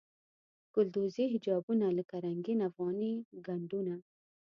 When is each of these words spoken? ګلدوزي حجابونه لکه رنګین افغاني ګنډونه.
ګلدوزي 0.73 1.25
حجابونه 1.33 1.85
لکه 1.97 2.15
رنګین 2.25 2.59
افغاني 2.69 3.13
ګنډونه. 3.45 3.95